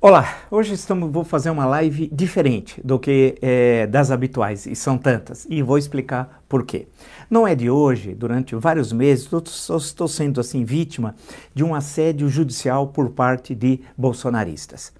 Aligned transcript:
Olá, 0.00 0.42
hoje 0.48 0.74
estamos, 0.74 1.10
vou 1.10 1.24
fazer 1.24 1.50
uma 1.50 1.66
live 1.66 2.08
diferente 2.12 2.80
do 2.84 3.00
que 3.00 3.36
é, 3.42 3.84
das 3.84 4.12
habituais, 4.12 4.64
e 4.64 4.76
são 4.76 4.96
tantas, 4.96 5.44
e 5.50 5.60
vou 5.60 5.76
explicar 5.76 6.40
por 6.48 6.64
quê. 6.64 6.86
Não 7.28 7.48
é 7.48 7.52
de 7.56 7.68
hoje, 7.68 8.14
durante 8.14 8.54
vários 8.54 8.92
meses, 8.92 9.28
eu 9.32 9.76
estou 9.76 10.06
sendo 10.06 10.40
assim 10.40 10.62
vítima 10.62 11.16
de 11.52 11.64
um 11.64 11.74
assédio 11.74 12.28
judicial 12.28 12.86
por 12.86 13.10
parte 13.10 13.56
de 13.56 13.80
bolsonaristas. 13.96 14.92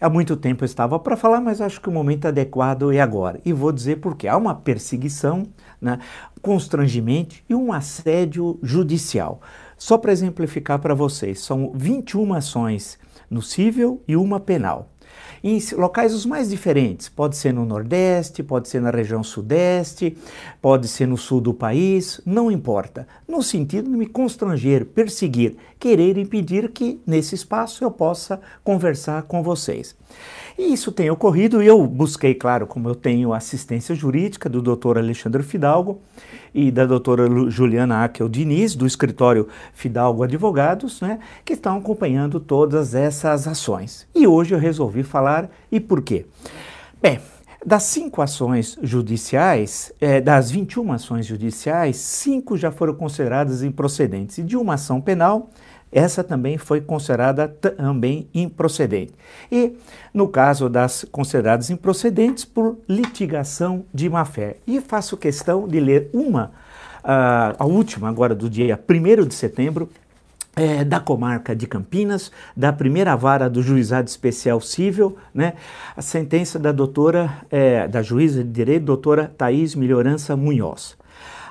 Há 0.00 0.08
muito 0.08 0.36
tempo 0.36 0.62
eu 0.62 0.66
estava 0.66 0.96
para 1.00 1.16
falar, 1.16 1.40
mas 1.40 1.60
acho 1.60 1.80
que 1.80 1.88
o 1.88 1.92
momento 1.92 2.28
adequado 2.28 2.92
é 2.92 3.00
agora. 3.00 3.40
E 3.44 3.52
vou 3.52 3.72
dizer 3.72 3.96
por 3.96 4.14
quê. 4.14 4.28
Há 4.28 4.36
uma 4.36 4.54
perseguição, 4.54 5.44
né, 5.80 5.98
constrangimento 6.40 7.34
e 7.48 7.54
um 7.54 7.72
assédio 7.72 8.60
judicial. 8.62 9.40
Só 9.76 9.98
para 9.98 10.12
exemplificar 10.12 10.78
para 10.78 10.94
vocês, 10.94 11.40
são 11.40 11.72
21 11.74 12.34
ações 12.34 12.98
no 13.30 13.42
civil 13.42 14.02
e 14.08 14.16
uma 14.16 14.40
penal. 14.40 14.90
Em 15.44 15.60
locais 15.74 16.14
os 16.14 16.26
mais 16.26 16.48
diferentes, 16.48 17.08
pode 17.08 17.36
ser 17.36 17.52
no 17.52 17.64
Nordeste, 17.64 18.42
pode 18.42 18.68
ser 18.68 18.80
na 18.80 18.90
região 18.90 19.22
Sudeste, 19.22 20.16
pode 20.60 20.88
ser 20.88 21.06
no 21.06 21.16
sul 21.16 21.40
do 21.40 21.54
país, 21.54 22.20
não 22.24 22.50
importa. 22.50 23.06
No 23.28 23.42
sentido 23.42 23.90
de 23.90 23.96
me 23.96 24.06
constranger, 24.06 24.86
perseguir, 24.86 25.56
querer 25.78 26.16
impedir 26.18 26.70
que 26.70 27.00
nesse 27.06 27.34
espaço 27.34 27.84
eu 27.84 27.90
possa 27.90 28.40
conversar 28.64 29.22
com 29.22 29.42
vocês. 29.42 29.94
E 30.58 30.72
isso 30.72 30.90
tem 30.90 31.10
ocorrido 31.10 31.62
e 31.62 31.66
eu 31.66 31.86
busquei, 31.86 32.34
claro, 32.34 32.66
como 32.66 32.88
eu 32.88 32.94
tenho 32.94 33.34
assistência 33.34 33.94
jurídica 33.94 34.48
do 34.48 34.62
doutor 34.62 34.96
Alexandre 34.96 35.42
Fidalgo 35.42 36.00
e 36.56 36.70
da 36.70 36.86
doutora 36.86 37.28
Juliana 37.50 38.02
Akel 38.02 38.30
Diniz, 38.30 38.74
do 38.74 38.86
escritório 38.86 39.46
Fidalgo 39.74 40.22
Advogados, 40.22 41.02
né, 41.02 41.18
que 41.44 41.52
estão 41.52 41.76
acompanhando 41.76 42.40
todas 42.40 42.94
essas 42.94 43.46
ações. 43.46 44.08
E 44.14 44.26
hoje 44.26 44.54
eu 44.54 44.58
resolvi 44.58 45.02
falar 45.02 45.50
e 45.70 45.78
por 45.78 46.00
quê? 46.00 46.24
Bem, 47.00 47.20
das 47.64 47.82
cinco 47.82 48.22
ações 48.22 48.78
judiciais, 48.82 49.92
é, 50.00 50.18
das 50.18 50.50
21 50.50 50.92
ações 50.92 51.26
judiciais, 51.26 51.98
cinco 51.98 52.56
já 52.56 52.70
foram 52.70 52.94
consideradas 52.94 53.62
improcedentes. 53.62 54.38
E 54.38 54.42
de 54.42 54.56
uma 54.56 54.74
ação 54.74 54.98
penal, 54.98 55.50
essa 55.96 56.22
também 56.22 56.58
foi 56.58 56.82
considerada 56.82 57.48
também 57.48 58.28
improcedente. 58.34 59.14
E 59.50 59.76
no 60.12 60.28
caso 60.28 60.68
das 60.68 61.06
consideradas 61.10 61.70
improcedentes, 61.70 62.44
por 62.44 62.76
litigação 62.86 63.82
de 63.94 64.06
má-fé. 64.10 64.56
E 64.66 64.78
faço 64.78 65.16
questão 65.16 65.66
de 65.66 65.80
ler 65.80 66.10
uma, 66.12 66.52
uh, 67.02 67.56
a 67.58 67.64
última 67.64 68.10
agora 68.10 68.34
do 68.34 68.50
dia 68.50 68.78
1 68.88 69.26
de 69.26 69.34
setembro, 69.34 69.88
é, 70.54 70.84
da 70.84 71.00
comarca 71.00 71.56
de 71.56 71.66
Campinas, 71.66 72.30
da 72.54 72.72
primeira 72.72 73.14
vara 73.14 73.48
do 73.48 73.62
Juizado 73.62 74.08
Especial 74.08 74.60
Cível, 74.60 75.16
né, 75.34 75.54
a 75.94 76.02
sentença 76.02 76.58
da 76.58 76.72
doutora, 76.72 77.42
é, 77.50 77.86
da 77.88 78.02
juíza 78.02 78.42
de 78.42 78.50
direito, 78.50 78.84
doutora 78.84 79.32
Thaís 79.36 79.74
Melhorança 79.74 80.34
Munhoz. 80.36 80.96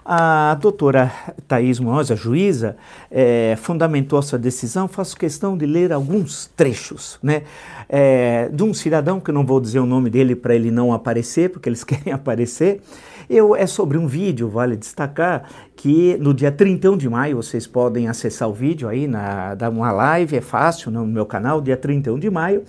A 0.08 0.53
doutora 0.61 1.11
Thais 1.48 1.80
Munhoz, 1.80 2.11
a 2.11 2.16
juíza, 2.16 2.78
é, 3.09 3.56
fundamentou 3.58 4.22
sua 4.22 4.38
decisão, 4.38 4.88
faço 4.88 5.17
questão 5.17 5.58
de 5.58 5.66
ler 5.66 5.92
alguns 5.92 6.45
trechos, 6.56 7.17
né? 7.23 7.42
É, 7.89 8.47
de 8.50 8.64
um 8.64 8.72
cidadão, 8.72 9.20
que 9.20 9.31
não 9.31 9.44
vou 9.44 9.59
dizer 9.59 9.80
o 9.80 9.86
nome 9.88 10.12
dele 10.12 10.36
para 10.36 10.53
ele 10.53 10.70
não 10.70 10.94
aparecer, 10.94 11.50
porque 11.50 11.67
eles 11.67 11.81
querem 11.84 12.14
aparecer, 12.14 12.81
eu, 13.28 13.56
é 13.56 13.66
sobre 13.66 13.97
um 13.97 14.06
vídeo, 14.06 14.47
vale 14.47 14.75
destacar, 14.75 15.50
que 15.75 16.16
no 16.19 16.36
dia 16.36 16.52
31 16.52 16.97
de 16.97 17.09
maio, 17.09 17.38
vocês 17.38 17.66
podem 17.66 18.08
acessar 18.08 18.47
o 18.47 18.53
vídeo 18.53 18.88
aí, 18.88 19.08
na, 19.08 19.56
dar 19.56 19.72
uma 19.72 19.92
live, 19.92 20.38
é 20.38 20.42
fácil, 20.42 20.92
no 20.92 21.03
meu 21.08 21.25
canal, 21.25 21.59
dia 21.59 21.75
31 21.75 22.19
de 22.19 22.30
maio, 22.30 22.64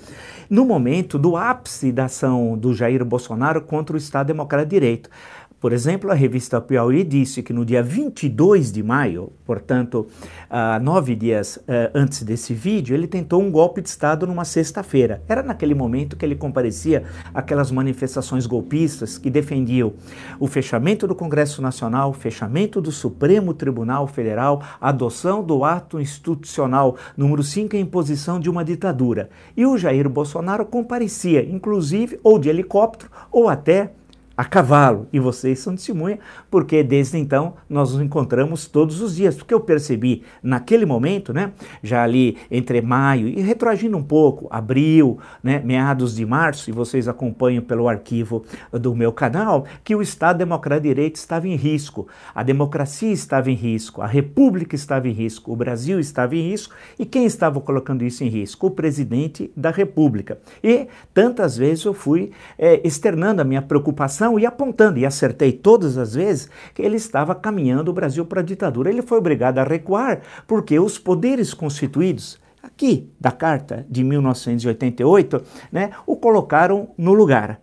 no 0.48 0.65
momento 0.65 1.19
do 1.19 1.37
ápice 1.37 1.93
da 1.93 2.06
ação 2.06 2.56
do 2.56 2.73
Jair 2.73 3.05
Bolsonaro 3.05 3.61
contra 3.61 3.95
o 3.95 3.98
Estado 3.98 4.28
Democrático 4.28 4.71
de 4.71 4.77
Direito. 4.77 5.11
Por 5.59 5.73
exemplo, 5.73 6.11
a 6.11 6.15
revista 6.15 6.61
Piauí 6.61 7.03
disse 7.03 7.43
que 7.43 7.50
no 7.50 7.65
dia 7.65 7.83
22 7.83 8.71
de 8.71 8.83
maio, 8.83 9.33
portanto, 9.43 10.06
uh, 10.50 10.83
nove 10.83 11.15
dias 11.15 11.56
uh, 11.56 11.91
antes 11.94 12.22
desse 12.22 12.53
vídeo, 12.53 12.94
ele 12.94 13.06
tentou 13.06 13.41
um 13.41 13.50
golpe 13.50 13.81
de 13.81 13.89
Estado 13.89 14.27
numa 14.27 14.44
sexta-feira. 14.44 15.22
Era 15.27 15.43
naquele 15.43 15.75
momento 15.75 16.15
que 16.15 16.27
ele 16.27 16.37
comparecia 16.37 17.05
aquelas 17.33 17.71
manifestações 17.71 18.44
golpistas 18.44 19.17
que 19.17 19.31
defendiam 19.31 19.94
o 20.39 20.47
fechamento 20.47 21.06
do 21.06 21.15
Congresso 21.15 21.62
Nacional, 21.62 22.12
fechamento 22.12 22.78
do 22.78 22.93
Supremo 22.93 23.55
Tribunal 23.55 24.06
Federal, 24.06 24.62
adoção 24.78 25.43
do 25.43 25.65
ato 25.65 25.99
institucional 25.99 26.97
número 27.17 27.43
5, 27.43 27.75
a 27.75 27.81
imposição 27.81 28.38
de 28.38 28.50
uma 28.50 28.62
ditadura. 28.62 29.31
E 29.56 29.65
o 29.65 29.78
Jair 29.78 30.06
Bolsonaro 30.06 30.67
comparecia, 30.67 31.43
inclusive, 31.43 32.21
ou 32.23 32.38
de 32.38 32.50
helicóptero, 32.50 33.11
ou 33.33 33.49
até 33.49 33.93
a 34.37 34.45
cavalo. 34.45 35.09
E 35.13 35.19
vocês 35.19 35.59
são 35.59 35.75
testemunha, 35.75 36.19
porque 36.51 36.83
desde 36.83 37.17
então 37.17 37.55
nós 37.69 37.93
nos 37.93 38.03
encontramos 38.03 38.67
todos 38.67 39.01
os 39.01 39.17
dias. 39.17 39.35
Porque 39.35 39.55
eu 39.55 39.61
percebi 39.61 40.23
naquele 40.43 40.85
momento, 40.85 41.33
né, 41.33 41.53
já 41.83 42.03
ali 42.03 42.37
entre 42.51 42.81
maio 42.83 43.29
e 43.29 43.41
retroagindo 43.41 43.97
um 43.97 44.03
pouco, 44.03 44.47
abril, 44.51 45.19
né, 45.43 45.61
meados 45.65 46.17
de 46.17 46.27
março, 46.27 46.69
e 46.69 46.73
vocês 46.73 47.09
acompanham 47.09 47.63
pelo 47.63 47.89
arquivo 47.89 48.45
do 48.73 48.95
meu 48.95 49.13
canal, 49.13 49.65
que 49.83 49.95
o 49.95 50.03
Estado 50.03 50.39
Democrático 50.39 50.83
de 50.83 50.89
Direito 50.89 51.17
estava 51.17 51.49
em 51.49 51.55
risco, 51.55 52.09
a 52.35 52.43
democracia 52.43 53.13
estava 53.13 53.51
em 53.51 53.55
risco, 53.55 54.03
a 54.03 54.07
República 54.07 54.75
estava 54.75 55.09
em 55.09 55.13
risco, 55.13 55.53
o 55.53 55.57
Brasil 55.57 55.99
estava 56.01 56.35
em 56.35 56.51
risco, 56.51 56.75
e 56.99 57.07
quem 57.07 57.25
estava 57.25 57.61
colocando 57.61 58.05
isso 58.05 58.25
em 58.25 58.29
risco? 58.29 58.67
O 58.67 58.71
presidente 58.71 59.51
da 59.57 59.71
República. 59.71 60.39
E 60.63 60.89
tantas 61.15 61.57
vezes 61.57 61.85
eu 61.85 61.95
fui 61.95 62.33
é, 62.59 62.81
externando 62.87 63.41
a 63.41 63.45
minha 63.45 63.63
preocupação 63.63 64.25
e 64.38 64.47
apontando, 64.47 64.98
e 64.98 65.06
acertei 65.06 65.53
todas 65.53 65.97
as 65.97 66.14
vezes, 66.14 66.50
que 66.75 66.82
ele 66.82 66.97
estava 66.97 67.34
caminhando 67.34 67.91
o 67.91 67.94
Brasil 67.94 68.25
para 68.25 68.41
a 68.41 68.44
ditadura. 68.44 68.91
Ele 68.91 69.03
foi 69.03 69.19
obrigado 69.19 69.59
a 69.59 69.64
recuar 69.64 70.20
porque 70.47 70.78
os 70.78 70.98
poderes 70.98 71.54
constituídos, 71.54 72.41
aqui 72.62 73.09
da 73.20 73.31
Carta 73.31 73.87
de 73.88 74.03
1988, 74.03 75.42
né, 75.70 75.91
o 76.06 76.16
colocaram 76.16 76.88
no 76.98 77.12
lugar. 77.12 77.60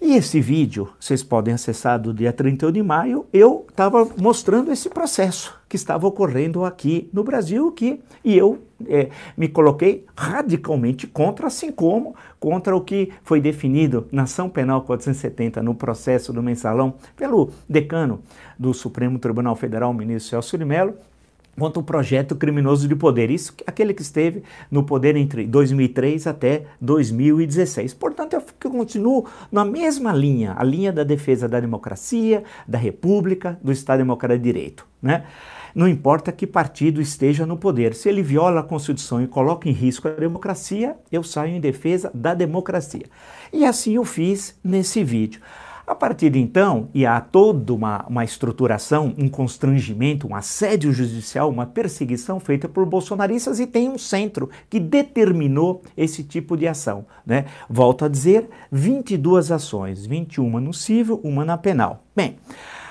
E 0.00 0.14
esse 0.14 0.40
vídeo, 0.40 0.90
vocês 0.98 1.24
podem 1.24 1.52
acessar 1.52 1.98
do 1.98 2.14
dia 2.14 2.32
31 2.32 2.70
de 2.70 2.82
maio, 2.84 3.26
eu 3.32 3.66
estava 3.68 4.08
mostrando 4.16 4.70
esse 4.70 4.88
processo 4.88 5.58
que 5.68 5.74
estava 5.74 6.06
ocorrendo 6.06 6.64
aqui 6.64 7.10
no 7.12 7.24
Brasil, 7.24 7.72
que, 7.72 8.00
e 8.24 8.38
eu 8.38 8.60
é, 8.86 9.08
me 9.36 9.48
coloquei 9.48 10.06
radicalmente 10.16 11.04
contra, 11.08 11.48
assim 11.48 11.72
como 11.72 12.14
contra 12.38 12.76
o 12.76 12.80
que 12.80 13.12
foi 13.24 13.40
definido 13.40 14.06
na 14.12 14.22
ação 14.22 14.48
penal 14.48 14.82
470 14.82 15.60
no 15.64 15.74
processo 15.74 16.32
do 16.32 16.42
mensalão 16.42 16.94
pelo 17.16 17.50
decano 17.68 18.20
do 18.56 18.72
Supremo 18.72 19.18
Tribunal 19.18 19.56
Federal, 19.56 19.92
ministro 19.92 20.30
Celso 20.30 20.56
de 20.56 20.64
Mello, 20.64 20.94
quanto 21.58 21.80
o 21.80 21.82
projeto 21.82 22.36
criminoso 22.36 22.86
de 22.86 22.94
poder, 22.94 23.30
isso 23.30 23.54
aquele 23.66 23.92
que 23.92 24.02
esteve 24.02 24.42
no 24.70 24.82
poder 24.82 25.16
entre 25.16 25.46
2003 25.46 26.26
até 26.26 26.64
2016. 26.80 27.94
Portanto, 27.94 28.34
eu 28.34 28.70
continuo 28.70 29.26
na 29.50 29.64
mesma 29.64 30.12
linha, 30.12 30.54
a 30.56 30.64
linha 30.64 30.92
da 30.92 31.04
defesa 31.04 31.48
da 31.48 31.60
democracia, 31.60 32.44
da 32.66 32.78
república, 32.78 33.58
do 33.62 33.72
Estado 33.72 33.98
Democrático 33.98 34.42
de 34.42 34.52
Direito, 34.52 34.86
né? 35.02 35.24
Não 35.74 35.86
importa 35.86 36.32
que 36.32 36.46
partido 36.46 37.00
esteja 37.00 37.46
no 37.46 37.56
poder, 37.56 37.94
se 37.94 38.08
ele 38.08 38.22
viola 38.22 38.60
a 38.60 38.64
Constituição 38.64 39.22
e 39.22 39.28
coloca 39.28 39.68
em 39.68 39.72
risco 39.72 40.08
a 40.08 40.12
democracia, 40.12 40.96
eu 41.12 41.22
saio 41.22 41.54
em 41.54 41.60
defesa 41.60 42.10
da 42.14 42.34
democracia. 42.34 43.06
E 43.52 43.64
assim 43.64 43.94
eu 43.94 44.04
fiz 44.04 44.58
nesse 44.64 45.04
vídeo. 45.04 45.40
A 45.88 45.94
partir 45.94 46.28
de 46.28 46.38
então, 46.38 46.90
e 46.92 47.06
há 47.06 47.18
toda 47.18 47.72
uma, 47.72 48.04
uma 48.06 48.22
estruturação, 48.22 49.14
um 49.16 49.26
constrangimento, 49.26 50.28
um 50.28 50.34
assédio 50.34 50.92
judicial, 50.92 51.48
uma 51.48 51.64
perseguição 51.64 52.38
feita 52.38 52.68
por 52.68 52.84
bolsonaristas 52.84 53.58
e 53.58 53.66
tem 53.66 53.88
um 53.88 53.96
centro 53.96 54.50
que 54.68 54.78
determinou 54.78 55.80
esse 55.96 56.22
tipo 56.22 56.58
de 56.58 56.68
ação. 56.68 57.06
Né? 57.24 57.46
Volto 57.70 58.04
a 58.04 58.08
dizer, 58.08 58.50
22 58.70 59.50
ações, 59.50 60.04
21 60.04 60.60
no 60.60 60.74
civil, 60.74 61.22
uma 61.24 61.42
na 61.42 61.56
penal. 61.56 62.04
Bem, 62.14 62.36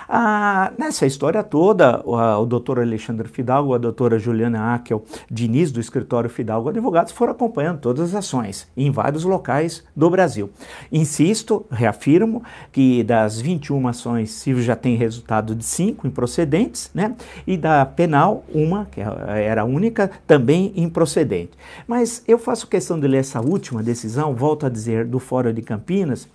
ah, 0.09 0.71
nessa 0.77 1.05
história 1.05 1.43
toda, 1.43 2.01
o, 2.05 2.15
o 2.15 2.45
doutor 2.45 2.79
Alexandre 2.79 3.27
Fidalgo, 3.27 3.73
a 3.73 3.77
doutora 3.77 4.17
Juliana 4.17 4.75
Akel 4.75 5.03
Diniz, 5.29 5.71
do 5.71 5.79
escritório 5.79 6.29
Fidalgo 6.29 6.69
Advogados, 6.69 7.11
foram 7.11 7.33
acompanhando 7.33 7.79
todas 7.79 8.09
as 8.09 8.15
ações 8.15 8.67
em 8.75 8.89
vários 8.89 9.23
locais 9.23 9.83
do 9.95 10.09
Brasil. 10.09 10.49
Insisto, 10.91 11.65
reafirmo 11.69 12.43
que 12.71 13.03
das 13.03 13.39
21 13.41 13.87
ações 13.87 14.31
civil 14.31 14.63
já 14.63 14.75
tem 14.75 14.95
resultado 14.95 15.53
de 15.53 15.65
5 15.65 16.07
improcedentes, 16.07 16.89
né? 16.93 17.15
E 17.45 17.57
da 17.57 17.85
penal, 17.85 18.43
uma, 18.53 18.85
que 18.85 19.01
era 19.01 19.61
a 19.61 19.65
única, 19.65 20.09
também 20.25 20.71
improcedente. 20.75 21.51
Mas 21.87 22.23
eu 22.27 22.37
faço 22.37 22.67
questão 22.67 22.99
de 22.99 23.07
ler 23.07 23.17
essa 23.17 23.41
última 23.41 23.83
decisão, 23.83 24.33
volto 24.33 24.65
a 24.65 24.69
dizer, 24.69 25.05
do 25.05 25.19
Fórum 25.19 25.53
de 25.53 25.61
Campinas, 25.61 26.27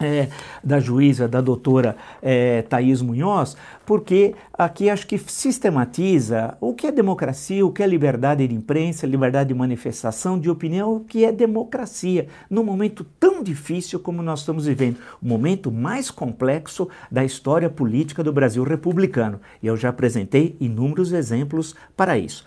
é, 0.00 0.28
da 0.64 0.80
juíza, 0.80 1.28
da 1.28 1.40
doutora 1.40 1.96
é, 2.22 2.62
Thaís 2.62 3.02
Munhoz, 3.02 3.56
porque 3.84 4.34
aqui 4.52 4.88
acho 4.88 5.06
que 5.06 5.18
sistematiza 5.18 6.56
o 6.60 6.72
que 6.72 6.86
é 6.86 6.92
democracia, 6.92 7.64
o 7.66 7.72
que 7.72 7.82
é 7.82 7.86
liberdade 7.86 8.46
de 8.46 8.54
imprensa, 8.54 9.06
liberdade 9.06 9.48
de 9.48 9.54
manifestação, 9.54 10.38
de 10.38 10.48
opinião, 10.48 10.96
o 10.96 11.00
que 11.00 11.24
é 11.24 11.32
democracia, 11.32 12.28
num 12.48 12.64
momento 12.64 13.04
tão 13.18 13.42
difícil 13.42 14.00
como 14.00 14.22
nós 14.22 14.40
estamos 14.40 14.66
vivendo, 14.66 14.98
o 15.22 15.26
momento 15.26 15.70
mais 15.70 16.10
complexo 16.10 16.88
da 17.10 17.24
história 17.24 17.68
política 17.68 18.24
do 18.24 18.32
Brasil 18.32 18.64
republicano. 18.64 19.40
E 19.62 19.66
eu 19.66 19.76
já 19.76 19.90
apresentei 19.90 20.56
inúmeros 20.60 21.12
exemplos 21.12 21.74
para 21.96 22.16
isso. 22.16 22.46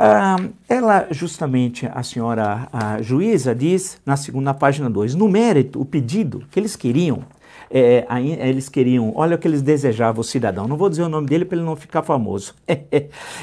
Ah, 0.00 0.36
ela, 0.68 1.08
justamente, 1.10 1.90
a 1.92 2.04
senhora 2.04 2.68
a 2.72 3.02
juíza, 3.02 3.52
diz 3.52 4.00
na 4.06 4.16
segunda 4.16 4.54
página 4.54 4.88
2, 4.88 5.16
no 5.16 5.28
mérito, 5.28 5.80
o 5.80 5.84
pedido 5.84 6.44
que 6.52 6.60
eles 6.60 6.76
queriam, 6.76 7.24
é, 7.68 8.06
eles 8.48 8.68
queriam, 8.68 9.12
olha 9.16 9.34
o 9.34 9.38
que 9.40 9.48
eles 9.48 9.60
desejavam 9.60 10.20
o 10.20 10.24
cidadão, 10.24 10.68
não 10.68 10.76
vou 10.76 10.88
dizer 10.88 11.02
o 11.02 11.08
nome 11.08 11.26
dele 11.26 11.44
para 11.44 11.58
ele 11.58 11.66
não 11.66 11.74
ficar 11.74 12.02
famoso. 12.02 12.54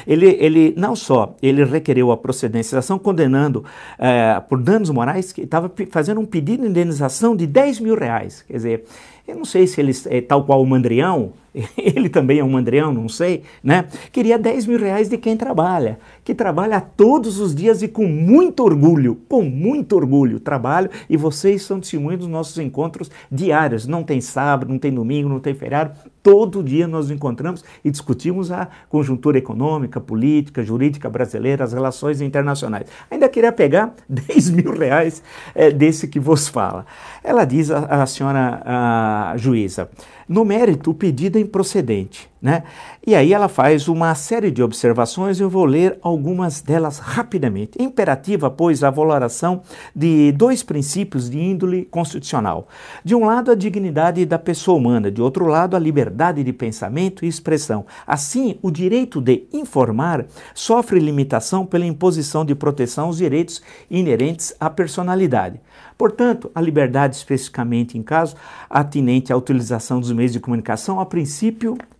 ele, 0.08 0.28
ele, 0.40 0.74
não 0.78 0.96
só, 0.96 1.36
ele 1.42 1.62
requereu 1.62 2.10
a 2.10 2.16
procedênciação 2.16 2.98
condenando 2.98 3.62
é, 3.98 4.40
por 4.40 4.62
danos 4.62 4.88
morais, 4.88 5.34
que 5.34 5.42
estava 5.42 5.70
fazendo 5.90 6.22
um 6.22 6.26
pedido 6.26 6.62
de 6.62 6.70
indenização 6.70 7.36
de 7.36 7.46
10 7.46 7.80
mil 7.80 7.94
reais, 7.94 8.40
quer 8.48 8.54
dizer, 8.54 8.84
eu 9.28 9.36
não 9.36 9.44
sei 9.44 9.66
se 9.66 9.78
eles, 9.78 10.06
é, 10.06 10.22
tal 10.22 10.42
qual 10.44 10.62
o 10.62 10.66
Mandrião, 10.66 11.34
ele 11.76 12.08
também 12.08 12.38
é 12.38 12.44
um 12.44 12.50
mandrião, 12.50 12.92
não 12.92 13.08
sei, 13.08 13.42
né? 13.62 13.86
Queria 14.12 14.38
10 14.38 14.66
mil 14.66 14.78
reais 14.78 15.08
de 15.08 15.16
quem 15.16 15.36
trabalha, 15.36 15.98
que 16.22 16.34
trabalha 16.34 16.80
todos 16.80 17.40
os 17.40 17.54
dias 17.54 17.82
e 17.82 17.88
com 17.88 18.06
muito 18.06 18.62
orgulho, 18.62 19.18
com 19.28 19.42
muito 19.42 19.96
orgulho 19.96 20.38
trabalho, 20.38 20.90
e 21.08 21.16
vocês 21.16 21.62
são 21.62 21.80
testemunhos 21.80 22.20
dos 22.20 22.28
nossos 22.28 22.58
encontros 22.58 23.10
diários. 23.30 23.86
Não 23.86 24.02
tem 24.02 24.20
sábado, 24.20 24.70
não 24.70 24.78
tem 24.78 24.92
domingo, 24.92 25.28
não 25.28 25.40
tem 25.40 25.54
feriado, 25.54 25.92
todo 26.22 26.62
dia 26.62 26.86
nós 26.86 27.06
nos 27.06 27.16
encontramos 27.16 27.64
e 27.84 27.90
discutimos 27.90 28.50
a 28.50 28.68
conjuntura 28.88 29.38
econômica, 29.38 30.00
política, 30.00 30.62
jurídica 30.62 31.08
brasileira, 31.08 31.64
as 31.64 31.72
relações 31.72 32.20
internacionais. 32.20 32.86
Ainda 33.10 33.28
queria 33.28 33.52
pegar 33.52 33.94
10 34.08 34.50
mil 34.50 34.72
reais 34.72 35.22
é, 35.54 35.70
desse 35.70 36.08
que 36.08 36.20
vos 36.20 36.48
fala. 36.48 36.84
Ela 37.22 37.44
diz, 37.44 37.70
a, 37.70 38.02
a 38.02 38.06
senhora 38.06 38.62
a 38.64 39.34
juíza, 39.36 39.88
no 40.28 40.44
mérito, 40.44 40.90
o 40.90 40.94
pedido 40.94 41.38
é 41.38 41.40
improcedente. 41.46 42.28
Né? 42.40 42.62
E 43.04 43.14
aí 43.14 43.32
ela 43.32 43.48
faz 43.48 43.88
uma 43.88 44.14
série 44.14 44.52
de 44.52 44.62
observações, 44.62 45.40
eu 45.40 45.50
vou 45.50 45.64
ler 45.64 45.98
algumas 46.02 46.60
delas 46.60 46.98
rapidamente. 46.98 47.82
Imperativa, 47.82 48.48
pois, 48.48 48.84
a 48.84 48.90
valoração 48.90 49.62
de 49.94 50.30
dois 50.32 50.62
princípios 50.62 51.28
de 51.28 51.40
índole 51.40 51.86
constitucional. 51.86 52.68
De 53.02 53.14
um 53.14 53.24
lado, 53.24 53.50
a 53.50 53.54
dignidade 53.54 54.24
da 54.24 54.38
pessoa 54.38 54.78
humana, 54.78 55.10
de 55.10 55.20
outro 55.20 55.46
lado, 55.46 55.74
a 55.74 55.78
liberdade 55.80 56.44
de 56.44 56.52
pensamento 56.52 57.24
e 57.24 57.28
expressão. 57.28 57.86
Assim, 58.06 58.58
o 58.62 58.70
direito 58.70 59.20
de 59.20 59.48
informar 59.52 60.26
sofre 60.54 61.00
limitação 61.00 61.66
pela 61.66 61.86
imposição 61.86 62.44
de 62.44 62.54
proteção 62.54 63.06
aos 63.06 63.16
direitos 63.16 63.62
inerentes 63.90 64.54
à 64.60 64.70
personalidade. 64.70 65.60
Portanto, 65.98 66.50
a 66.54 66.60
liberdade, 66.60 67.16
especificamente 67.16 67.96
em 67.96 68.02
caso 68.02 68.36
atinente 68.68 69.32
à 69.32 69.36
utilização 69.36 69.98
dos 69.98 70.12
meios 70.12 70.32
de 70.32 70.40
comunicação, 70.40 71.00
a 71.00 71.06
princípio, 71.06 71.35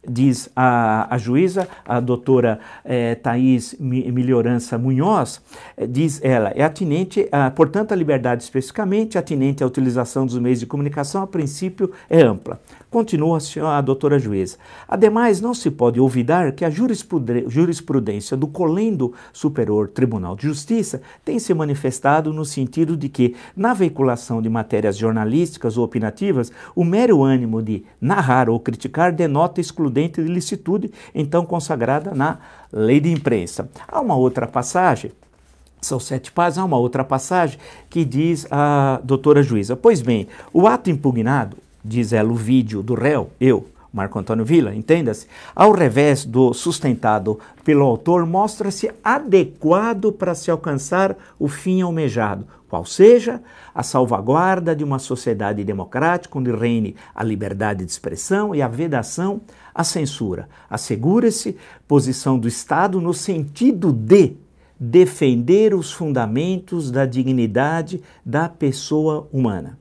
diz 0.09 0.49
a, 0.55 1.15
a 1.15 1.19
juíza, 1.19 1.69
a 1.85 2.00
doutora 2.00 2.61
eh, 2.85 3.15
Thais 3.17 3.75
Melhorança 3.79 4.79
Munhoz, 4.79 5.43
eh, 5.77 5.87
diz 5.87 6.21
ela, 6.23 6.50
é 6.50 6.62
atinente, 6.62 7.29
a, 7.33 7.50
portanto, 7.50 7.93
a 7.93 7.97
liberdade 7.97 8.43
especificamente, 8.43 9.19
atinente 9.19 9.65
à 9.65 9.67
utilização 9.67 10.25
dos 10.25 10.38
meios 10.38 10.61
de 10.61 10.67
comunicação, 10.67 11.23
a 11.23 11.27
princípio 11.27 11.91
é 12.09 12.23
ampla. 12.23 12.61
Continua 12.88 13.38
a, 13.62 13.79
a 13.79 13.81
doutora 13.81 14.19
juíza. 14.19 14.56
Ademais, 14.88 15.41
não 15.41 15.53
se 15.53 15.71
pode 15.71 16.00
olvidar 16.00 16.53
que 16.53 16.65
a 16.65 16.71
jurisprudência 16.71 18.37
do 18.37 18.47
Colendo 18.47 19.12
Superior 19.33 19.88
Tribunal 19.88 20.37
de 20.37 20.44
Justiça 20.44 21.03
tem 21.25 21.38
se 21.38 21.53
manifestado 21.53 22.33
no 22.33 22.44
sentido 22.44 22.97
de 22.97 23.09
que, 23.09 23.35
na 23.56 23.75
veiculação 23.75 24.41
de 24.41 24.49
matérias 24.49 24.97
jornalísticas 24.97 25.77
ou 25.77 25.85
opinativas, 25.85 26.53
o 26.75 26.85
mero 26.85 27.23
ânimo 27.23 27.61
de 27.61 27.85
narrar 28.00 28.49
ou 28.49 28.61
criticar 28.61 29.12
denota 29.17 29.61
excludente 29.61 30.23
de 30.23 30.29
licitude, 30.29 30.93
então 31.15 31.45
consagrada 31.45 32.15
na 32.15 32.39
lei 32.73 33.01
de 33.01 33.11
imprensa. 33.11 33.69
Há 33.89 34.01
uma 34.01 34.15
outra 34.15 34.47
passagem 34.47 35.11
são 35.81 36.01
sete 36.01 36.33
páginas, 36.33 36.59
há 36.59 36.65
uma 36.65 36.79
outra 36.79 37.05
passagem 37.05 37.59
que 37.89 38.05
diz 38.05 38.47
a 38.51 39.01
doutora 39.05 39.43
juíza: 39.43 39.77
Pois 39.77 40.03
bem, 40.03 40.27
o 40.53 40.67
ato 40.67 40.91
impugnado, 40.91 41.57
diz 41.85 42.13
ela, 42.13 42.31
o 42.31 42.35
vídeo 42.35 42.83
do 42.83 42.95
réu, 42.95 43.31
eu, 43.41 43.67
Marco 43.93 44.19
Antônio 44.19 44.45
Villa, 44.45 44.75
entenda-se, 44.75 45.27
ao 45.55 45.73
revés 45.73 46.25
do 46.25 46.53
sustentado 46.53 47.39
pelo 47.65 47.85
autor, 47.85 48.27
mostra-se 48.27 48.91
adequado 49.03 50.12
para 50.12 50.35
se 50.35 50.51
alcançar 50.51 51.17
o 51.39 51.49
fim 51.49 51.81
almejado, 51.81 52.47
qual 52.76 52.84
seja 52.84 53.40
a 53.75 53.82
salvaguarda 53.82 54.76
de 54.76 54.84
uma 54.84 54.99
sociedade 54.99 55.64
democrática 55.64 56.38
onde 56.38 56.50
reine 56.50 56.94
a 57.14 57.25
liberdade 57.25 57.87
de 57.87 57.90
expressão 57.90 58.55
e 58.55 58.61
a 58.61 58.69
vedação 58.69 59.40
à 59.75 59.82
censura. 59.82 60.46
Assegura-se 60.69 61.56
posição 61.88 62.38
do 62.38 62.46
Estado 62.46 63.00
no 63.00 63.14
sentido 63.14 63.93
de 63.93 64.34
defender 64.78 65.73
os 65.73 65.90
fundamentos 65.90 66.90
da 66.90 67.06
dignidade 67.06 68.02
da 68.25 68.46
pessoa 68.46 69.26
humana. 69.32 69.78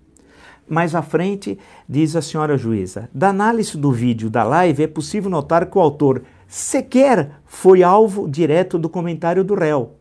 Mais 0.66 0.96
à 0.96 1.02
frente, 1.02 1.60
diz 1.88 2.16
a 2.16 2.22
senhora 2.22 2.58
juíza, 2.58 3.10
da 3.14 3.28
análise 3.28 3.78
do 3.78 3.92
vídeo 3.92 4.30
da 4.30 4.44
live 4.46 4.84
é 4.84 4.88
possível 4.88 5.30
notar 5.30 5.66
que 5.66 5.78
o 5.78 5.82
autor 5.82 6.22
sequer 6.48 7.42
foi 7.46 7.84
alvo 7.84 8.30
direto 8.30 8.80
do 8.80 8.88
comentário 8.88 9.44
do 9.44 9.54
réu 9.54 9.95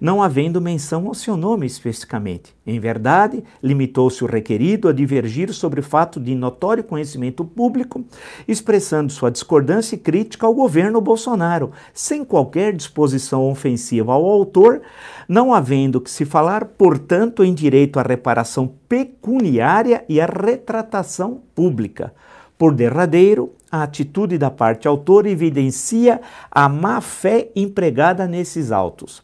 não 0.00 0.22
havendo 0.22 0.60
menção 0.60 1.06
ao 1.06 1.14
seu 1.14 1.36
nome 1.36 1.66
especificamente. 1.66 2.54
Em 2.66 2.78
verdade, 2.78 3.42
limitou-se 3.62 4.22
o 4.22 4.26
requerido 4.26 4.88
a 4.88 4.92
divergir 4.92 5.52
sobre 5.52 5.80
o 5.80 5.82
fato 5.82 6.20
de 6.20 6.34
notório 6.34 6.84
conhecimento 6.84 7.44
público, 7.44 8.04
expressando 8.46 9.12
sua 9.12 9.30
discordância 9.30 9.94
e 9.94 9.98
crítica 9.98 10.46
ao 10.46 10.54
governo 10.54 11.00
Bolsonaro, 11.00 11.72
sem 11.92 12.24
qualquer 12.24 12.72
disposição 12.74 13.50
ofensiva 13.50 14.12
ao 14.12 14.24
autor, 14.24 14.82
não 15.28 15.52
havendo 15.52 16.00
que 16.00 16.10
se 16.10 16.24
falar, 16.24 16.64
portanto, 16.64 17.44
em 17.44 17.54
direito 17.54 17.98
à 17.98 18.02
reparação 18.02 18.72
pecuniária 18.88 20.04
e 20.08 20.20
à 20.20 20.26
retratação 20.26 21.42
pública. 21.54 22.12
Por 22.58 22.74
derradeiro, 22.74 23.54
a 23.72 23.82
atitude 23.82 24.36
da 24.36 24.50
parte 24.50 24.86
autora 24.86 25.30
evidencia 25.30 26.20
a 26.50 26.68
má 26.68 27.00
fé 27.00 27.48
empregada 27.54 28.26
nesses 28.26 28.72
autos. 28.72 29.22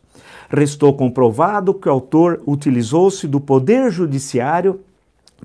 Restou 0.48 0.94
comprovado 0.94 1.74
que 1.74 1.88
o 1.88 1.92
autor 1.92 2.42
utilizou-se 2.46 3.26
do 3.26 3.40
poder 3.40 3.90
judiciário 3.90 4.80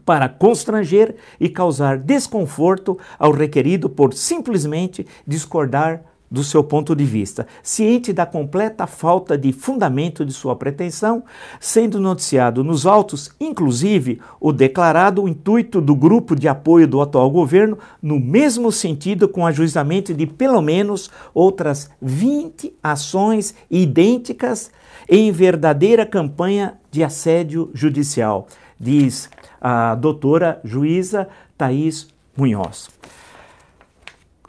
para 0.05 0.29
constranger 0.29 1.15
e 1.39 1.49
causar 1.49 1.97
desconforto 1.97 2.97
ao 3.19 3.31
requerido 3.31 3.89
por 3.89 4.13
simplesmente 4.13 5.05
discordar 5.27 6.01
do 6.31 6.45
seu 6.45 6.63
ponto 6.63 6.95
de 6.95 7.03
vista, 7.03 7.45
ciente 7.61 8.13
da 8.13 8.25
completa 8.25 8.87
falta 8.87 9.37
de 9.37 9.51
fundamento 9.51 10.25
de 10.25 10.31
sua 10.31 10.55
pretensão, 10.55 11.23
sendo 11.59 11.99
noticiado 11.99 12.63
nos 12.63 12.85
autos, 12.85 13.31
inclusive, 13.37 14.21
o 14.39 14.53
declarado 14.53 15.27
intuito 15.27 15.81
do 15.81 15.93
grupo 15.93 16.33
de 16.33 16.47
apoio 16.47 16.87
do 16.87 17.01
atual 17.01 17.29
governo, 17.29 17.77
no 18.01 18.17
mesmo 18.17 18.71
sentido 18.71 19.27
com 19.27 19.45
ajuizamento 19.45 20.13
de 20.13 20.25
pelo 20.25 20.61
menos 20.61 21.11
outras 21.33 21.89
20 22.01 22.73
ações 22.81 23.53
idênticas 23.69 24.71
em 25.09 25.31
verdadeira 25.33 26.05
campanha 26.05 26.75
de 26.89 27.03
assédio 27.03 27.69
judicial, 27.73 28.47
diz 28.79 29.29
a 29.59 29.95
doutora 29.95 30.61
juíza 30.63 31.27
Thaís 31.57 32.07
Munhoz. 32.37 33.00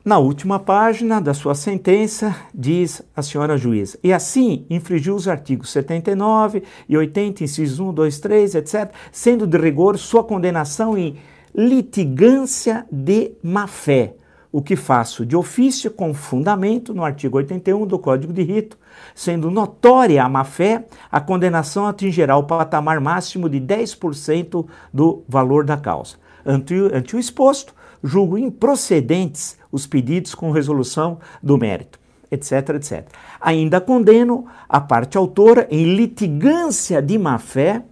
Na 0.05 0.19
última 0.19 0.59
página 0.59 1.21
da 1.21 1.33
sua 1.33 1.55
sentença, 1.55 2.35
diz 2.53 3.03
a 3.15 3.23
senhora 3.23 3.57
juíza, 3.57 3.97
e 4.03 4.13
assim 4.13 4.67
infringiu 4.69 5.15
os 5.15 5.29
artigos 5.29 5.71
79 5.71 6.65
e 6.89 6.97
80, 6.97 7.45
incisos 7.45 7.79
1, 7.79 7.95
2, 7.95 8.19
3, 8.19 8.55
etc., 8.57 8.91
sendo 9.13 9.47
de 9.47 9.57
rigor 9.57 9.97
sua 9.97 10.25
condenação 10.25 10.99
em 10.99 11.19
litigância 11.55 12.85
de 12.91 13.35
má-fé, 13.45 14.17
o 14.51 14.61
que 14.61 14.75
faço 14.75 15.25
de 15.25 15.37
ofício 15.37 15.89
com 15.89 16.13
fundamento 16.13 16.93
no 16.93 17.05
artigo 17.05 17.37
81 17.37 17.87
do 17.87 17.97
Código 17.97 18.33
de 18.33 18.43
Rito, 18.43 18.77
sendo 19.15 19.53
notória 19.53 20.25
a 20.25 20.29
má-fé, 20.29 20.85
a 21.13 21.21
condenação 21.21 21.87
atingirá 21.87 22.37
o 22.37 22.43
patamar 22.43 23.01
máximo 23.01 23.49
de 23.49 23.61
10% 23.61 24.67
do 24.93 25.23
valor 25.29 25.65
da 25.65 25.77
causa. 25.77 26.17
Ante, 26.45 26.75
ante 26.93 27.15
o 27.15 27.21
exposto, 27.21 27.73
julgo 28.03 28.37
improcedentes 28.37 29.62
os 29.73 29.87
pedidos 29.87 30.35
com 30.35 30.53
resolução 30.53 31.19
do 31.43 31.59
mérito, 31.59 31.99
etc, 32.31 32.69
etc. 32.77 33.07
Ainda 33.41 33.81
condeno 33.81 34.47
a 34.69 34.81
parte 34.81 35.17
autora 35.17 35.67
em 35.71 35.97
litigância 35.97 37.03
de 37.03 37.19
má-fé 37.19 37.83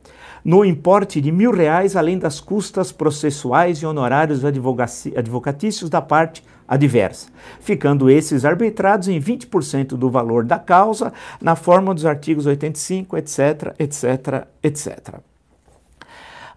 no 0.45 0.65
importe 0.65 1.21
de 1.21 1.31
mil 1.31 1.53
reais, 1.53 1.97
além 1.97 2.19
das 2.19 2.41
custas 2.41 2.93
processuais 2.93 3.79
e 3.79 3.87
honorários 3.87 4.43
advocatícios 4.45 5.91
da 5.91 6.01
parte 6.01 6.43
adversa, 6.67 7.29
ficando 7.61 8.09
esses 8.09 8.45
arbitrados 8.45 9.09
em 9.09 9.21
20% 9.21 9.89
do 9.97 10.09
valor 10.09 10.45
da 10.45 10.59
causa, 10.59 11.13
na 11.41 11.57
forma 11.57 11.93
dos 11.93 12.07
artigos 12.07 12.47
85, 12.47 13.17
etc, 13.17 13.75
etc, 13.79 14.47
etc. 14.63 15.15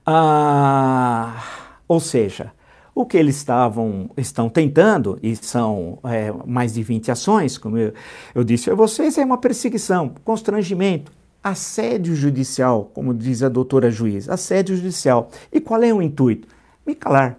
Ah, 0.06 1.42
ou 1.88 2.00
seja, 2.00 2.52
o 2.96 3.06
que 3.06 3.18
eles 3.18 3.38
estavam, 3.38 4.10
estão 4.16 4.50
tentando, 4.50 5.18
e 5.22 5.36
são 5.36 5.98
é, 6.04 6.32
mais 6.46 6.74
de 6.74 6.84
20 6.84 7.12
ações, 7.12 7.58
como 7.58 7.78
eu, 7.78 7.94
eu 8.36 8.44
disse 8.44 8.70
a 8.70 8.76
vocês, 8.76 9.18
é 9.18 9.26
uma 9.26 9.38
perseguição, 9.38 10.14
constrangimento, 10.24 11.12
assédio 11.44 12.16
judicial, 12.16 12.92
como 12.94 13.14
diz 13.14 13.44
a 13.44 13.50
doutora 13.50 13.92
juiz, 13.92 14.30
assédio 14.30 14.76
judicial. 14.76 15.30
E 15.52 15.60
qual 15.60 15.84
é 15.84 15.94
o 15.94 16.02
intuito? 16.02 16.48
Me 16.86 16.96
calar. 16.96 17.38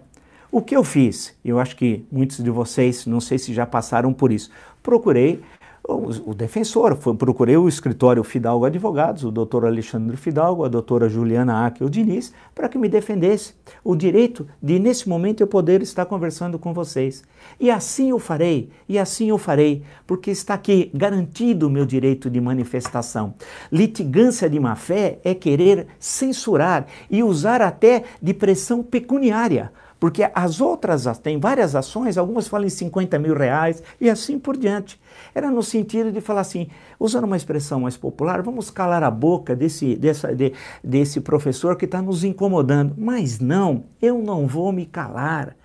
O 0.51 0.61
que 0.61 0.75
eu 0.75 0.83
fiz? 0.83 1.35
Eu 1.43 1.59
acho 1.59 1.75
que 1.75 2.05
muitos 2.11 2.43
de 2.43 2.49
vocês, 2.49 3.05
não 3.05 3.19
sei 3.19 3.37
se 3.37 3.53
já 3.53 3.65
passaram 3.65 4.13
por 4.13 4.31
isso, 4.31 4.49
procurei 4.83 5.41
o, 5.87 6.31
o 6.31 6.33
defensor, 6.33 6.95
foi, 6.95 7.15
procurei 7.15 7.55
o 7.57 7.67
escritório 7.67 8.23
Fidalgo 8.23 8.65
Advogados, 8.65 9.23
o 9.23 9.31
doutor 9.31 9.65
Alexandre 9.65 10.17
Fidalgo, 10.17 10.63
a 10.63 10.67
doutora 10.67 11.07
Juliana 11.07 11.65
Akel 11.65 11.89
Diniz, 11.89 12.33
para 12.53 12.67
que 12.67 12.77
me 12.77 12.89
defendesse 12.89 13.53
o 13.83 13.95
direito 13.95 14.47
de, 14.61 14.79
nesse 14.79 15.07
momento, 15.07 15.41
eu 15.41 15.47
poder 15.47 15.81
estar 15.81 16.05
conversando 16.05 16.57
com 16.57 16.73
vocês. 16.73 17.23
E 17.59 17.69
assim 17.69 18.09
eu 18.09 18.19
farei, 18.19 18.69
e 18.89 18.97
assim 18.97 19.29
eu 19.29 19.37
farei, 19.37 19.83
porque 20.07 20.31
está 20.31 20.55
aqui 20.55 20.89
garantido 20.93 21.67
o 21.67 21.69
meu 21.69 21.85
direito 21.85 22.29
de 22.29 22.41
manifestação. 22.41 23.35
Litigância 23.71 24.49
de 24.49 24.59
má-fé 24.59 25.19
é 25.23 25.35
querer 25.35 25.87
censurar 25.99 26.87
e 27.09 27.23
usar 27.23 27.61
até 27.61 28.03
de 28.21 28.33
pressão 28.33 28.81
pecuniária 28.81 29.71
porque 30.05 30.29
as 30.35 30.61
outras 30.61 31.07
têm 31.17 31.39
várias 31.39 31.75
ações, 31.75 32.15
algumas 32.15 32.47
falam 32.47 32.67
em 32.67 32.69
50 32.69 33.17
mil 33.17 33.33
reais 33.33 33.81
e 33.99 34.07
assim 34.07 34.37
por 34.37 34.55
diante. 34.55 35.01
Era 35.33 35.49
no 35.49 35.63
sentido 35.63 36.11
de 36.11 36.21
falar 36.21 36.41
assim, 36.41 36.67
usando 36.99 37.23
uma 37.23 37.35
expressão 37.35 37.79
mais 37.79 37.97
popular, 37.97 38.43
vamos 38.43 38.69
calar 38.69 39.01
a 39.01 39.09
boca 39.09 39.55
desse, 39.55 39.95
dessa, 39.95 40.35
de, 40.35 40.53
desse 40.83 41.19
professor 41.21 41.75
que 41.75 41.85
está 41.85 42.03
nos 42.03 42.23
incomodando. 42.23 42.93
Mas 42.95 43.39
não, 43.39 43.85
eu 43.99 44.21
não 44.21 44.45
vou 44.45 44.71
me 44.71 44.85
calar. 44.85 45.55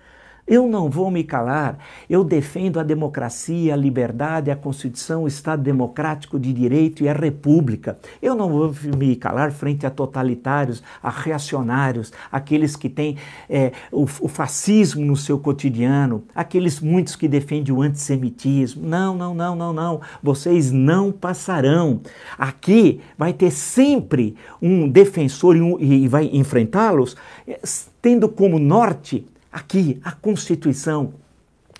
Eu 0.51 0.67
não 0.67 0.89
vou 0.89 1.09
me 1.09 1.23
calar. 1.23 1.77
Eu 2.09 2.25
defendo 2.25 2.77
a 2.77 2.83
democracia, 2.83 3.73
a 3.73 3.77
liberdade, 3.77 4.51
a 4.51 4.55
Constituição, 4.55 5.23
o 5.23 5.27
Estado 5.27 5.63
democrático 5.63 6.37
de 6.37 6.51
direito 6.51 7.05
e 7.05 7.07
a 7.07 7.13
República. 7.13 7.97
Eu 8.21 8.35
não 8.35 8.49
vou 8.49 8.75
me 8.97 9.15
calar 9.15 9.53
frente 9.53 9.85
a 9.85 9.89
totalitários, 9.89 10.83
a 11.01 11.09
reacionários, 11.09 12.11
aqueles 12.29 12.75
que 12.75 12.89
têm 12.89 13.15
é, 13.49 13.71
o, 13.93 14.01
o 14.01 14.27
fascismo 14.27 15.05
no 15.05 15.15
seu 15.15 15.39
cotidiano, 15.39 16.21
aqueles 16.35 16.81
muitos 16.81 17.15
que 17.15 17.29
defendem 17.29 17.73
o 17.73 17.81
antissemitismo. 17.81 18.85
Não, 18.85 19.15
não, 19.15 19.33
não, 19.33 19.55
não, 19.55 19.71
não. 19.71 20.01
Vocês 20.21 20.69
não 20.69 21.13
passarão. 21.13 22.01
Aqui 22.37 22.99
vai 23.17 23.31
ter 23.31 23.51
sempre 23.51 24.35
um 24.61 24.89
defensor 24.89 25.55
e, 25.55 25.61
um, 25.61 25.79
e 25.79 26.09
vai 26.09 26.29
enfrentá-los 26.33 27.15
é, 27.47 27.57
tendo 28.01 28.27
como 28.27 28.59
norte 28.59 29.25
Aqui, 29.51 29.99
a 30.03 30.11
Constituição, 30.11 31.13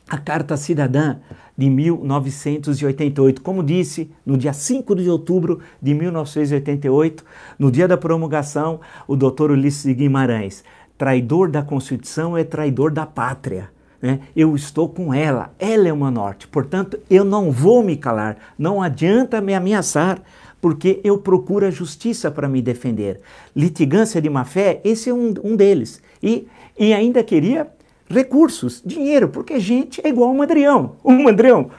a 0.09 0.17
Carta 0.17 0.57
Cidadã 0.57 1.17
de 1.57 1.69
1988. 1.69 3.41
Como 3.41 3.63
disse, 3.63 4.11
no 4.25 4.37
dia 4.37 4.51
5 4.51 4.95
de 4.95 5.09
outubro 5.09 5.59
de 5.81 5.93
1988, 5.93 7.23
no 7.57 7.71
dia 7.71 7.87
da 7.87 7.97
promulgação, 7.97 8.81
o 9.07 9.15
doutor 9.15 9.51
Ulisses 9.51 9.95
Guimarães, 9.95 10.63
traidor 10.97 11.49
da 11.49 11.61
Constituição 11.61 12.37
é 12.37 12.43
traidor 12.43 12.91
da 12.91 13.05
pátria. 13.05 13.69
Né? 14.01 14.19
Eu 14.35 14.55
estou 14.55 14.89
com 14.89 15.13
ela, 15.13 15.53
ela 15.59 15.87
é 15.87 15.93
uma 15.93 16.11
norte. 16.11 16.47
Portanto, 16.47 16.99
eu 17.09 17.23
não 17.23 17.51
vou 17.51 17.83
me 17.83 17.95
calar, 17.95 18.37
não 18.57 18.81
adianta 18.81 19.39
me 19.39 19.53
ameaçar, 19.53 20.19
porque 20.59 20.99
eu 21.03 21.17
procuro 21.17 21.65
a 21.65 21.71
justiça 21.71 22.29
para 22.29 22.47
me 22.47 22.61
defender. 22.61 23.19
Litigância 23.55 24.21
de 24.21 24.29
má 24.29 24.45
fé, 24.45 24.81
esse 24.83 25.09
é 25.09 25.13
um, 25.13 25.33
um 25.43 25.55
deles. 25.55 26.01
E 26.21 26.47
e 26.77 26.93
ainda 26.93 27.23
queria 27.23 27.67
recursos, 28.09 28.81
dinheiro, 28.85 29.29
porque 29.29 29.59
gente 29.59 30.01
é 30.03 30.09
igual 30.09 30.31
um 30.31 30.37
mandrião. 30.37 30.93
Um 31.03 31.23
mandrião, 31.23 31.69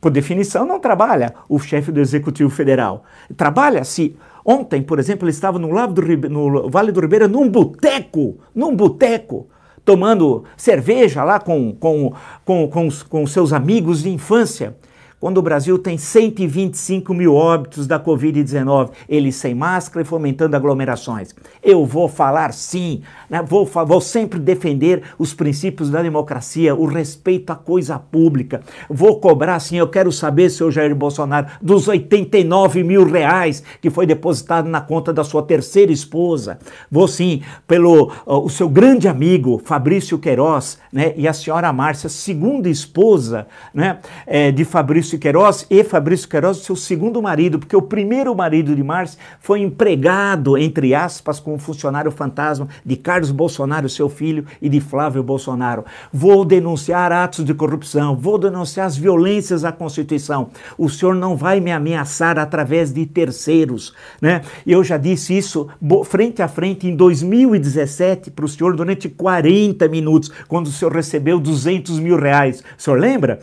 por 0.00 0.10
definição, 0.10 0.66
não 0.66 0.78
trabalha 0.78 1.34
o 1.48 1.58
chefe 1.58 1.92
do 1.92 2.00
Executivo 2.00 2.50
Federal. 2.50 3.04
Trabalha 3.36 3.84
se. 3.84 4.16
Ontem, 4.44 4.82
por 4.82 4.98
exemplo, 4.98 5.24
ele 5.24 5.32
estava 5.32 5.58
no, 5.58 5.68
do, 5.88 6.02
no 6.30 6.70
Vale 6.70 6.92
do 6.92 7.00
Ribeira, 7.00 7.26
num 7.26 7.48
boteco, 7.48 8.38
num 8.54 8.76
boteco, 8.76 9.48
tomando 9.84 10.44
cerveja 10.56 11.24
lá 11.24 11.40
com, 11.40 11.72
com, 11.74 12.12
com, 12.44 12.68
com, 12.68 12.88
com 13.08 13.26
seus 13.26 13.52
amigos 13.52 14.02
de 14.02 14.10
infância 14.10 14.76
quando 15.18 15.38
o 15.38 15.42
Brasil 15.42 15.78
tem 15.78 15.96
125 15.96 17.14
mil 17.14 17.34
óbitos 17.34 17.86
da 17.86 17.98
Covid-19, 17.98 18.90
ele 19.08 19.32
sem 19.32 19.54
máscara 19.54 20.02
e 20.02 20.04
fomentando 20.04 20.54
aglomerações. 20.54 21.34
Eu 21.62 21.86
vou 21.86 22.06
falar 22.06 22.52
sim, 22.52 23.02
né? 23.30 23.42
vou, 23.42 23.64
vou 23.64 24.00
sempre 24.00 24.38
defender 24.38 25.02
os 25.18 25.32
princípios 25.32 25.88
da 25.88 26.02
democracia, 26.02 26.74
o 26.74 26.84
respeito 26.84 27.50
à 27.50 27.56
coisa 27.56 27.98
pública. 27.98 28.60
Vou 28.90 29.18
cobrar 29.18 29.58
sim, 29.58 29.78
eu 29.78 29.88
quero 29.88 30.12
saber, 30.12 30.50
senhor 30.50 30.70
Jair 30.70 30.94
Bolsonaro, 30.94 31.46
dos 31.62 31.88
89 31.88 32.84
mil 32.84 33.04
reais 33.04 33.62
que 33.80 33.88
foi 33.88 34.04
depositado 34.04 34.68
na 34.68 34.82
conta 34.82 35.14
da 35.14 35.24
sua 35.24 35.42
terceira 35.42 35.90
esposa. 35.90 36.58
Vou 36.90 37.08
sim, 37.08 37.42
pelo 37.66 38.12
uh, 38.26 38.44
o 38.44 38.50
seu 38.50 38.68
grande 38.68 39.08
amigo 39.08 39.62
Fabrício 39.64 40.18
Queiroz 40.18 40.78
né? 40.92 41.14
e 41.16 41.26
a 41.26 41.32
senhora 41.32 41.72
Márcia, 41.72 42.10
segunda 42.10 42.68
esposa 42.68 43.46
né? 43.72 43.98
É, 44.26 44.52
de 44.52 44.64
Fabrício 44.64 45.05
Fabrício 45.06 45.18
Queiroz 45.20 45.66
e 45.70 45.84
Fabrício 45.84 46.28
Queiroz, 46.28 46.58
seu 46.58 46.74
segundo 46.74 47.22
marido, 47.22 47.60
porque 47.60 47.76
o 47.76 47.82
primeiro 47.82 48.34
marido 48.34 48.74
de 48.74 48.82
Márcia 48.82 49.18
foi 49.38 49.60
empregado, 49.60 50.58
entre 50.58 50.94
aspas, 50.94 51.38
como 51.38 51.58
funcionário 51.58 52.10
fantasma 52.10 52.68
de 52.84 52.96
Carlos 52.96 53.30
Bolsonaro, 53.30 53.88
seu 53.88 54.08
filho, 54.08 54.44
e 54.60 54.68
de 54.68 54.80
Flávio 54.80 55.22
Bolsonaro. 55.22 55.84
Vou 56.12 56.44
denunciar 56.44 57.12
atos 57.12 57.44
de 57.44 57.54
corrupção, 57.54 58.16
vou 58.16 58.36
denunciar 58.36 58.86
as 58.86 58.96
violências 58.96 59.64
à 59.64 59.70
Constituição. 59.70 60.50
O 60.76 60.88
senhor 60.88 61.14
não 61.14 61.36
vai 61.36 61.60
me 61.60 61.70
ameaçar 61.70 62.36
através 62.38 62.92
de 62.92 63.06
terceiros, 63.06 63.94
né? 64.20 64.42
Eu 64.66 64.82
já 64.82 64.96
disse 64.96 65.36
isso 65.36 65.68
frente 66.04 66.42
a 66.42 66.48
frente 66.48 66.88
em 66.88 66.96
2017 66.96 68.32
para 68.32 68.44
o 68.44 68.48
senhor 68.48 68.74
durante 68.74 69.08
40 69.08 69.86
minutos, 69.88 70.32
quando 70.48 70.66
o 70.66 70.72
senhor 70.72 70.92
recebeu 70.92 71.38
200 71.38 72.00
mil 72.00 72.18
reais. 72.18 72.64
O 72.76 72.82
senhor 72.82 72.98
lembra? 72.98 73.38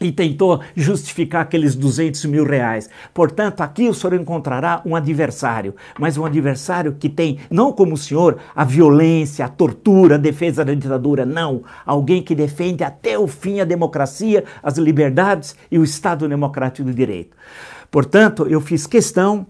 E 0.00 0.12
tentou 0.12 0.60
justificar 0.74 1.42
aqueles 1.42 1.74
200 1.74 2.24
mil 2.26 2.44
reais. 2.44 2.88
Portanto, 3.14 3.62
aqui 3.62 3.88
o 3.88 3.94
senhor 3.94 4.14
encontrará 4.14 4.82
um 4.84 4.94
adversário, 4.94 5.74
mas 5.98 6.18
um 6.18 6.24
adversário 6.24 6.96
que 6.98 7.08
tem, 7.08 7.38
não 7.50 7.72
como 7.72 7.94
o 7.94 7.98
senhor, 7.98 8.38
a 8.54 8.64
violência, 8.64 9.44
a 9.44 9.48
tortura, 9.48 10.16
a 10.16 10.18
defesa 10.18 10.64
da 10.64 10.74
ditadura, 10.74 11.24
não. 11.24 11.62
Alguém 11.84 12.22
que 12.22 12.34
defende 12.34 12.84
até 12.84 13.18
o 13.18 13.26
fim 13.26 13.60
a 13.60 13.64
democracia, 13.64 14.44
as 14.62 14.76
liberdades 14.76 15.56
e 15.70 15.78
o 15.78 15.84
Estado 15.84 16.28
democrático 16.28 16.88
do 16.88 16.94
direito. 16.94 17.36
Portanto, 17.90 18.46
eu 18.48 18.60
fiz 18.60 18.86
questão 18.86 19.46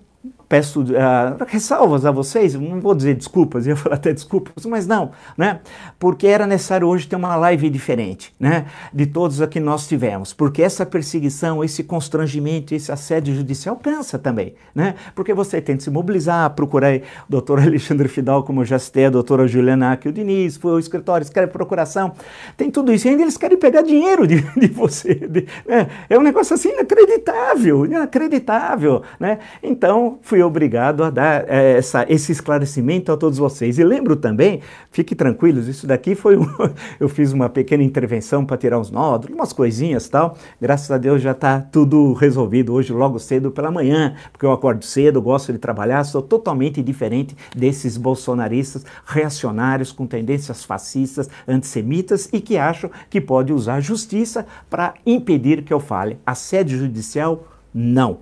peço 0.48 0.82
uh, 0.82 1.44
ressalvas 1.46 2.04
a 2.04 2.10
vocês, 2.10 2.54
não 2.54 2.80
vou 2.80 2.94
dizer 2.94 3.14
desculpas, 3.14 3.66
ia 3.66 3.74
falar 3.74 3.96
até 3.96 4.12
desculpas, 4.12 4.64
mas 4.66 4.86
não, 4.86 5.10
né? 5.36 5.60
Porque 5.98 6.26
era 6.26 6.46
necessário 6.46 6.86
hoje 6.86 7.06
ter 7.06 7.16
uma 7.16 7.34
live 7.36 7.68
diferente, 7.68 8.34
né? 8.38 8.66
De 8.92 9.06
todos 9.06 9.40
a 9.42 9.46
que 9.46 9.58
nós 9.58 9.88
tivemos, 9.88 10.32
porque 10.32 10.62
essa 10.62 10.86
perseguição, 10.86 11.64
esse 11.64 11.82
constrangimento, 11.82 12.74
esse 12.74 12.92
assédio 12.92 13.34
judicial 13.34 13.76
cansa 13.76 14.18
também, 14.18 14.54
né? 14.74 14.94
Porque 15.14 15.34
você 15.34 15.60
tem 15.60 15.78
se 15.78 15.90
mobilizar, 15.90 16.50
procurar 16.50 16.94
o 16.96 17.00
doutor 17.28 17.58
Alexandre 17.60 18.08
Fidal, 18.08 18.42
como 18.44 18.60
eu 18.60 18.64
já 18.64 18.78
citei, 18.78 19.06
a 19.06 19.10
doutora 19.10 19.46
Juliana 19.48 19.92
Aquio 19.92 20.12
Diniz, 20.12 20.56
foi 20.56 20.72
o 20.72 20.78
escritório, 20.78 21.22
eles 21.22 21.30
querem 21.30 21.48
procuração, 21.48 22.12
tem 22.56 22.70
tudo 22.70 22.92
isso, 22.92 23.06
e 23.06 23.10
ainda 23.10 23.22
eles 23.22 23.36
querem 23.36 23.58
pegar 23.58 23.82
dinheiro 23.82 24.26
de, 24.26 24.42
de 24.56 24.66
você, 24.68 25.14
de, 25.14 25.46
né? 25.66 25.88
É 26.08 26.18
um 26.18 26.22
negócio 26.22 26.54
assim 26.54 26.70
inacreditável, 26.70 27.84
inacreditável, 27.84 29.02
né? 29.18 29.38
Então, 29.62 30.18
fui 30.22 30.35
fui 30.36 30.42
obrigado 30.42 31.02
a 31.02 31.08
dar 31.08 31.48
é, 31.48 31.78
essa, 31.78 32.04
esse 32.10 32.30
esclarecimento 32.30 33.10
a 33.10 33.16
todos 33.16 33.38
vocês. 33.38 33.78
E 33.78 33.84
lembro 33.84 34.14
também, 34.16 34.60
fique 34.90 35.14
tranquilos, 35.14 35.66
isso 35.66 35.86
daqui 35.86 36.14
foi 36.14 36.36
um, 36.36 36.46
eu 37.00 37.08
fiz 37.08 37.32
uma 37.32 37.48
pequena 37.48 37.82
intervenção 37.82 38.44
para 38.44 38.58
tirar 38.58 38.78
uns 38.78 38.90
nódulos, 38.90 39.34
umas 39.34 39.52
coisinhas 39.52 40.08
tal. 40.10 40.36
Graças 40.60 40.90
a 40.90 40.98
Deus 40.98 41.22
já 41.22 41.30
está 41.30 41.60
tudo 41.60 42.12
resolvido 42.12 42.74
hoje, 42.74 42.92
logo 42.92 43.18
cedo 43.18 43.50
pela 43.50 43.70
manhã, 43.70 44.14
porque 44.30 44.44
eu 44.44 44.52
acordo 44.52 44.84
cedo, 44.84 45.22
gosto 45.22 45.52
de 45.52 45.58
trabalhar, 45.58 46.04
sou 46.04 46.20
totalmente 46.20 46.82
diferente 46.82 47.34
desses 47.56 47.96
bolsonaristas 47.96 48.84
reacionários 49.06 49.90
com 49.92 50.06
tendências 50.06 50.64
fascistas, 50.64 51.30
antissemitas 51.48 52.28
e 52.30 52.42
que 52.42 52.58
acham 52.58 52.90
que 53.08 53.22
pode 53.22 53.54
usar 53.54 53.76
a 53.76 53.80
justiça 53.80 54.46
para 54.68 54.94
impedir 55.06 55.62
que 55.62 55.72
eu 55.72 55.80
fale. 55.80 56.18
Assédio 56.26 56.78
judicial 56.78 57.44
Não. 57.72 58.20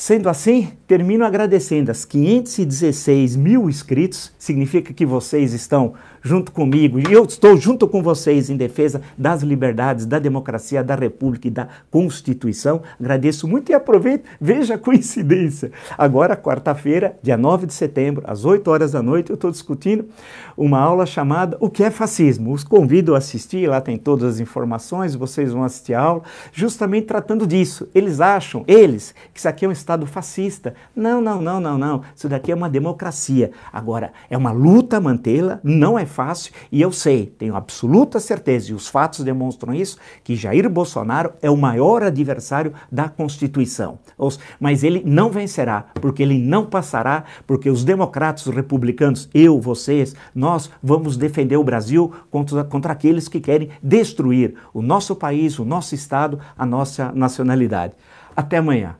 Sendo 0.00 0.30
assim, 0.30 0.72
termino 0.86 1.26
agradecendo 1.26 1.90
as 1.90 2.06
516 2.06 3.36
mil 3.36 3.68
inscritos, 3.68 4.32
significa 4.38 4.94
que 4.94 5.04
vocês 5.04 5.52
estão 5.52 5.92
junto 6.22 6.52
comigo 6.52 6.98
e 6.98 7.12
eu 7.12 7.24
estou 7.24 7.56
junto 7.56 7.88
com 7.88 8.02
vocês 8.02 8.50
em 8.50 8.56
defesa 8.56 9.00
das 9.16 9.42
liberdades, 9.42 10.06
da 10.06 10.18
democracia, 10.18 10.82
da 10.82 10.94
República 10.94 11.48
e 11.48 11.50
da 11.50 11.68
Constituição. 11.90 12.82
Agradeço 12.98 13.48
muito 13.48 13.70
e 13.70 13.74
aproveito, 13.74 14.24
veja 14.40 14.74
a 14.74 14.78
coincidência. 14.78 15.70
Agora, 15.96 16.36
quarta-feira, 16.36 17.16
dia 17.22 17.36
9 17.36 17.66
de 17.66 17.74
setembro, 17.74 18.22
às 18.26 18.44
8 18.44 18.70
horas 18.70 18.92
da 18.92 19.02
noite, 19.02 19.30
eu 19.30 19.34
estou 19.34 19.50
discutindo 19.50 20.06
uma 20.56 20.78
aula 20.78 21.06
chamada 21.06 21.56
O 21.60 21.70
que 21.70 21.82
é 21.82 21.90
Fascismo. 21.90 22.52
Os 22.52 22.64
convido 22.64 23.14
a 23.14 23.18
assistir, 23.18 23.66
lá 23.66 23.80
tem 23.80 23.96
todas 23.96 24.34
as 24.34 24.40
informações, 24.40 25.14
vocês 25.14 25.52
vão 25.52 25.64
assistir 25.64 25.94
a 25.94 26.00
aula, 26.00 26.22
justamente 26.52 27.06
tratando 27.06 27.46
disso. 27.46 27.88
Eles 27.94 28.20
acham, 28.20 28.64
eles, 28.66 29.14
que 29.32 29.38
isso 29.38 29.48
aqui 29.48 29.64
é 29.64 29.68
um 29.68 29.72
Estado 29.90 30.06
fascista. 30.06 30.74
Não, 30.94 31.20
não, 31.20 31.42
não, 31.42 31.58
não, 31.58 31.76
não. 31.76 32.02
Isso 32.14 32.28
daqui 32.28 32.52
é 32.52 32.54
uma 32.54 32.70
democracia. 32.70 33.50
Agora, 33.72 34.12
é 34.28 34.36
uma 34.36 34.52
luta 34.52 35.00
mantê-la, 35.00 35.58
não 35.64 35.98
é 35.98 36.06
fácil, 36.06 36.52
e 36.70 36.80
eu 36.80 36.92
sei, 36.92 37.26
tenho 37.26 37.56
absoluta 37.56 38.20
certeza, 38.20 38.70
e 38.70 38.74
os 38.74 38.86
fatos 38.86 39.24
demonstram 39.24 39.74
isso, 39.74 39.98
que 40.22 40.36
Jair 40.36 40.70
Bolsonaro 40.70 41.32
é 41.42 41.50
o 41.50 41.56
maior 41.56 42.04
adversário 42.04 42.72
da 42.90 43.08
Constituição. 43.08 43.98
Mas 44.60 44.84
ele 44.84 45.02
não 45.04 45.28
vencerá, 45.28 45.86
porque 45.94 46.22
ele 46.22 46.38
não 46.38 46.66
passará, 46.66 47.24
porque 47.44 47.68
os 47.68 47.82
democratas, 47.82 48.46
os 48.46 48.54
republicanos, 48.54 49.28
eu, 49.34 49.60
vocês, 49.60 50.14
nós 50.32 50.70
vamos 50.80 51.16
defender 51.16 51.56
o 51.56 51.64
Brasil 51.64 52.12
contra, 52.30 52.62
contra 52.62 52.92
aqueles 52.92 53.26
que 53.26 53.40
querem 53.40 53.70
destruir 53.82 54.54
o 54.72 54.82
nosso 54.82 55.16
país, 55.16 55.58
o 55.58 55.64
nosso 55.64 55.96
Estado, 55.96 56.38
a 56.56 56.64
nossa 56.64 57.10
nacionalidade. 57.10 57.94
Até 58.36 58.58
amanhã. 58.58 58.94